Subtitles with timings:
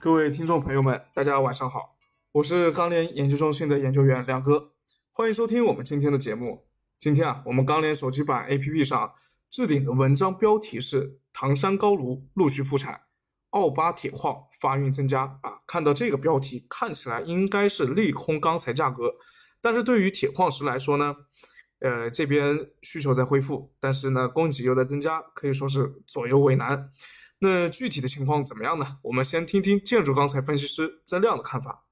[0.00, 1.96] 各位听众朋友们，大家晚上好，
[2.30, 4.70] 我是钢联研究中心的研究员梁哥，
[5.10, 6.68] 欢迎收听我们今天的节目。
[7.00, 9.12] 今天啊，我们钢联手机版 APP 上
[9.50, 13.00] 置顶的文章标题是“唐山高炉陆续复产，
[13.50, 15.62] 奥巴铁矿发运增加”啊。
[15.66, 19.16] 看到这个标题，看起来应该是利空钢材价格，
[19.60, 21.16] 但是对于铁矿石来说呢，
[21.80, 26.92] 呃，这边需求在恢复，但是呢，供给又在增加，可以说是左右为难。
[27.40, 28.98] 那具体的情况怎么样呢？
[29.02, 31.84] 我们先听听建筑钢材分析师曾亮的看法。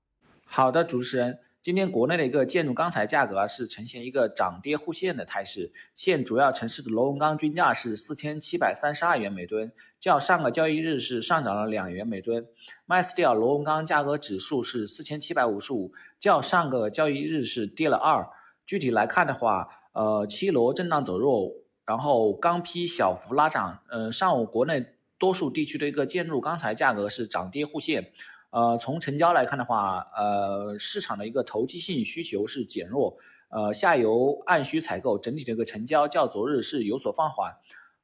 [0.45, 5.73] 好的，主持人，今天国内的一个建筑钢材价格是呈现一个涨跌互现的态势。
[5.95, 9.70] 现主要城市的螺纹钢均价是四千七百三十二元每吨，
[10.01, 12.45] 较上个交易日是上涨了两元每吨。
[12.89, 18.28] MySteel 螺纹钢价格指数是四千七百五十五，较上个交易日是跌了二。
[18.67, 21.53] 具体来看的话，呃，七螺震荡走弱，
[21.84, 23.78] 然后钢坯小幅拉涨。
[23.91, 24.87] 嗯，上午国内。
[25.19, 28.12] 多数地区的一个建筑钢材价格是涨跌互现，
[28.51, 33.17] 呃，从成交来看的话，呃，市场的一个投机性需求是减弱，
[33.48, 37.56] 呃，下游按需采购整体的一个成交较昨日是有所放缓。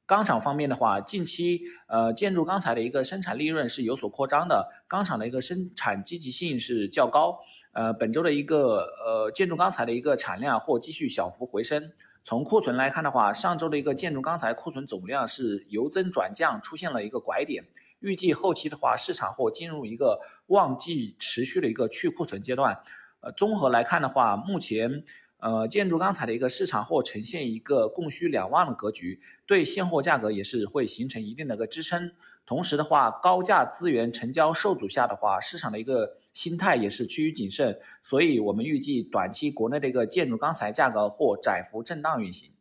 [0.05, 7.39] 钢厂方面的话，近期呃建筑钢材的一个生产利润是有所扩张的，钢厂的一个生产积极性是较高，
[7.71, 11.91] 呃，本周的一个呃建筑钢材的一个产量或继续小幅回升。
[12.25, 17.65] 从库存来看的话，上周的一个建筑钢材库存总量是由增转降，出现了一个拐点。
[17.99, 22.79] 预计后期的话，市场或进入一个旺季持续的一个去库存阶段。
[23.19, 25.03] 呃，综合来看的话，目前
[25.37, 32.13] 呃建筑钢材的一个市场或呈现一个供需两旺的格局，对现货价格也是会形成一定的一个支撑。
[32.45, 36.17] 同时的话，高价资源成交受阻下的话，市场的一个。
[36.33, 42.51] 心态也是趋于谨慎，所以我们预计短期国内的一个建筑钢材价格或窄幅震荡运行。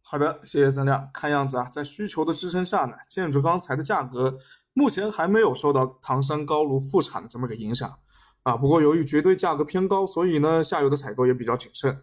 [0.00, 1.10] 好的，谢谢曾亮。
[1.12, 4.38] 看样子啊，在需求的支撑下呢，建筑钢材的价格
[4.72, 7.98] 目前还没有受到唐山高炉复产的这么个影响
[8.42, 8.56] 啊。
[8.56, 12.00] 不过由于绝对价格偏高，所以呢，下游的采购也比较谨慎。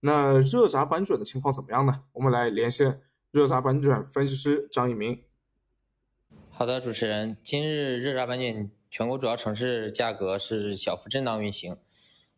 [0.00, 2.04] 那热轧板卷的情况怎么样呢？
[2.12, 3.00] 我们来连线
[3.32, 5.20] 热轧板卷分析师张一鸣。
[6.50, 8.77] 好的，主持人，今日热轧板卷。
[8.90, 11.76] 全国主要城市价格是小幅震荡运行，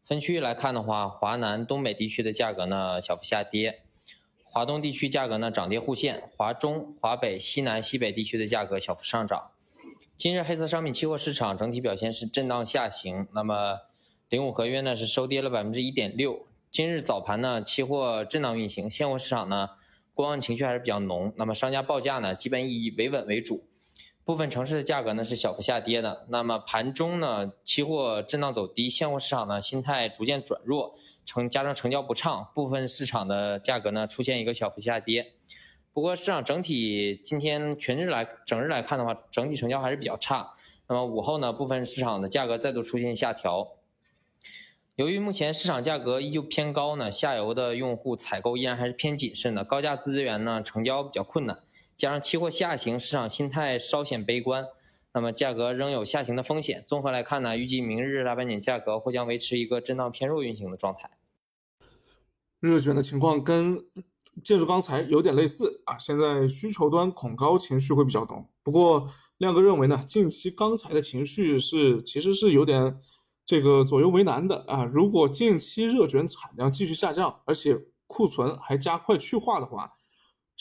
[0.03, 3.83] 分区域来看的话，华南、东北地区的价格呢小幅下跌，
[4.43, 9.53] 华东地区价格呢涨跌互现，华中、华北、西南、西北地区的价格小幅上涨。
[10.17, 13.79] 今日黑色商品期货市场整体表现是震荡下行，那么
[14.29, 16.47] 零五合约呢是收跌了百分之一点六。
[16.71, 19.71] 今日早盘呢，期货震荡运行，现货市场呢
[20.13, 23.65] 观望情绪还是比较浓，那么商家报价呢基本以维稳为主。
[24.23, 30.95] 部分城市的价格呢是小幅下跌的，那么盘中呢，期货震荡走低，现货市场呢心态逐渐转弱，
[31.25, 35.33] 成加上成交不畅，部分市场的价格呢出现一个小幅下跌。
[35.93, 40.53] 不过市场整体今天全日来整日来看的话，整体成交还是比较差。
[40.87, 43.73] 那么午后呢，部分市场的价格再度出现下调。
[44.95, 51.59] 由于目前市场价格依旧偏高呢，下游的用户采购依然还是偏谨慎的，高价资源呢成交比较困难。
[52.01, 54.65] 加上期货下行，市场心态稍显悲观，
[55.13, 56.83] 那么价格仍有下行的风险。
[56.87, 61.11] 综合来看呢，预计明日大盘点价格或将维持一个震荡偏弱运行的状态。
[62.59, 63.85] 热卷的情况跟
[64.43, 68.49] 建筑钢材有点类似啊，现在需求端恐高情绪会比较浓。
[68.63, 69.07] 不过
[69.37, 72.99] 亮哥认为呢，近期钢材的情绪是其实是有点
[73.45, 74.85] 这个左右为难的啊。
[74.87, 79.93] 如果近期热卷产量继续下降，而且库存还加快去化的话，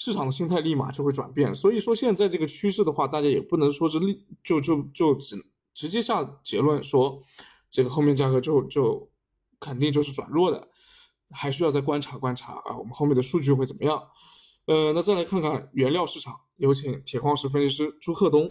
[0.02, 7.20] 市场的心态立马就会转变，所以说现在这个趋势的话，大家也不能说是立就就就只直接下结论说
[7.70, 9.10] 这个后面价格就就
[9.60, 10.70] 肯定就是转弱的，
[11.32, 14.08] 还需要再观察观察啊，我们后面的数据会怎么样？
[14.68, 18.50] 呃，那再来看看原料市场，有请铁矿石分析师朱克东。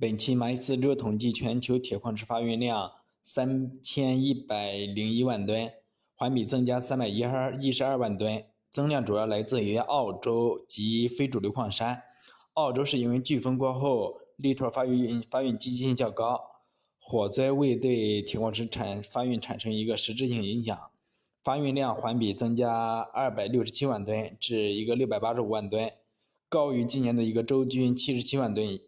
[0.00, 2.90] 本期马斯六统计全球铁矿石发运量
[3.22, 5.70] 三千一百零一万吨，
[6.16, 8.46] 环比增加三百一二一十二万吨。
[8.76, 12.02] 增量主要来自于澳洲及非主流矿山。
[12.52, 16.38] 澳洲是因为飓风过后，力拓发运发运积极性较高，
[16.98, 20.78] 火灾未对铁矿石产发运产生一个实质性影响，
[21.42, 25.90] 发运量环比增加二百六十七万吨至一个六百八十五万吨，
[26.50, 28.78] 高于今年的一个周均七十七万吨。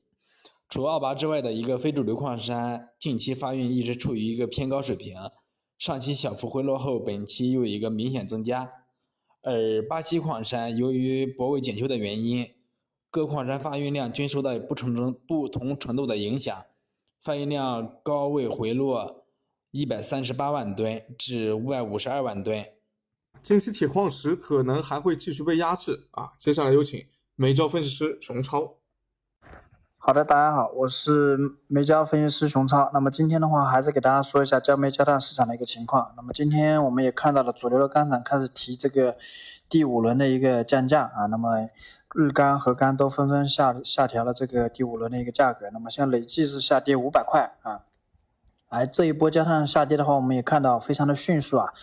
[0.68, 5.16] 除澳巴之外的一个非主流矿山，近期发运一直处于一个偏高水平，
[5.78, 8.77] 上期小幅回落后，本期又一个明显增加。
[9.48, 12.46] 而巴西矿山由于泊位检修的原因，
[13.10, 16.66] 各矿山发运量均受到不成程不同程度的影响，
[17.22, 19.24] 发运量高位回落
[19.70, 22.62] 一百三十八万吨至五百五十二万吨。
[23.40, 26.34] 近期铁矿石可能还会继续被压制啊！
[26.38, 27.02] 接下来有请
[27.34, 28.77] 煤焦分析师熊超。
[30.00, 31.36] 好的，大家好，我是
[31.66, 32.88] 煤焦分析师熊超。
[32.94, 36.14] 那么今天的话，还是给大家说一下焦煤焦炭市场的一个情况。
[36.16, 39.16] 那么今天我们也看到了主流的钢厂开始提这个
[39.68, 41.26] 第五轮的一个降价啊。
[41.26, 41.68] 那么
[42.14, 45.68] 日钢和钢都纷纷下下调了这个第五轮的一个价格。
[45.72, 47.80] 那么像累计是下跌五百块啊。
[48.68, 51.74] 而这一波焦炭下跌的话，我们也看到非常的迅速啊。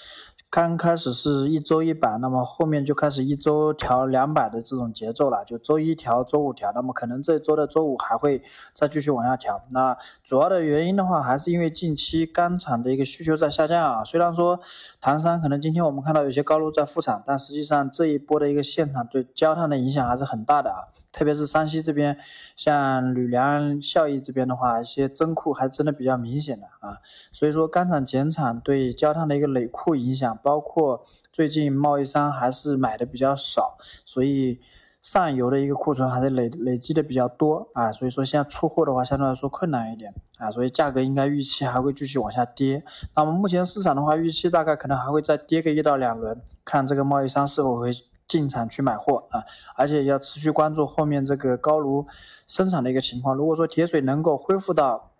[0.56, 8.42] 刚开始是一周一百，那么后面就开始一周调两百的这种节奏了，就周一调，周五调，那么可能这周的周五还会
[8.74, 9.62] 再继续往下调。
[9.72, 14.02] 那主要的原因的话，还是因为近期钢厂的一个需求在下降啊。
[14.06, 14.57] 虽然说
[15.02, 20.88] 唐山可能今天我们看到有些高炉在复产，但实际上这一波的一个现场对焦炭的影响还是很大的啊。
[21.16, 22.18] 特别是山西这边，
[22.58, 26.98] 像吕梁、孝义这边的话，一些增库还真的比较明显的啊。
[27.32, 30.38] 所以说钢厂减产对焦炭的一个累库影响。
[30.44, 34.60] 包括最近贸易商还是买的比较少，所以
[35.02, 42.84] 上游的一个库存还是累累积的比较多啊，所以说现在出货的话相对来说困难一点啊，所以价格应该预期还会继续往下跌。
[43.16, 47.92] 那么目前市场的话，预期大概可能还会再跌个一到两轮，看这个贸易商是否会
[48.27, 49.44] 进场去买货啊，
[49.75, 52.06] 而且要持续关注后面这个高炉
[52.48, 53.36] 生产的一个情况。
[53.36, 55.12] 如果说铁水能够恢复到。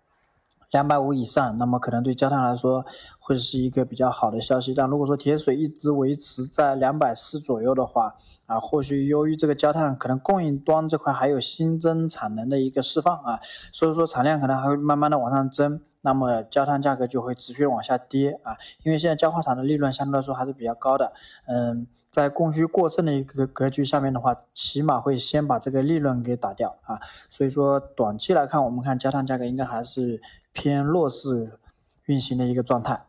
[0.71, 2.85] 两百五以上，那么可能对焦炭来说
[3.17, 4.73] 会是一个比较好的消息。
[4.73, 8.15] 但如果说铁水一直维持在两百四左右的话，
[8.45, 13.39] 啊，或许由于这个焦炭可能供应端这块还有新增产能的一个释放啊，
[13.71, 18.55] 所以说产量可能还会慢慢的往上增，那么焦炭价格就会持续往下跌啊。
[18.83, 21.11] 因为现在焦化厂的利润相对来说还是比较高的，
[21.47, 26.97] 嗯，在供需过剩的一个格局下面的话，起码会先把这个利润给打掉啊。
[27.29, 30.21] 所以说短期来看，我们看焦炭价格应该还是。
[30.57, 31.59] 偏弱势
[32.05, 33.05] 运行的一个状态。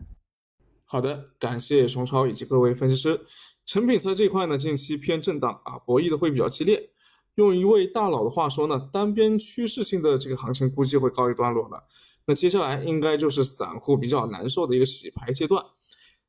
[0.84, 3.20] 好的，感谢熊超以及各位分析师。
[3.64, 6.90] 成品材这块呢，近期偏震荡啊，博弈的会比较激烈。
[7.36, 11.84] 用一位大佬的话说呢，单边趋势性的这个行情估计会告一段落了。
[12.26, 15.64] 那接下来应该就是散户比较难受的一个洗牌阶段。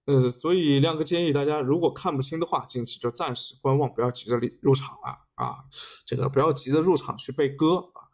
[0.06, 5.58] 呃，所以亮哥建议大家，如果看不清的话，近期就暂时观望，不要急着入入场啊啊，
[6.06, 8.08] 这个不要急着入场去被割啊。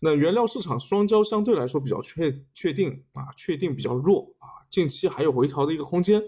[0.00, 6.22] 那原料市场双焦相对来说比较确确定啊，确定比较弱啊，近期还有回调的一个空间。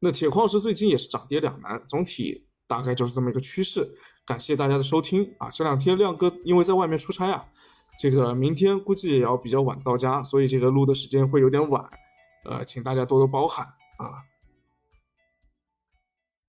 [0.00, 3.88] 那铁矿石最近也是涨跌两难，总体大概就是这么一个趋势。
[4.24, 7.44] 感谢大家的收听啊，这两天亮哥因为在外面出差啊，
[7.98, 11.84] 这个明天估计也要比较晚到家，所以这个录的时间会有点晚，
[12.44, 13.66] 呃，请大家多多包涵
[13.98, 14.29] 啊。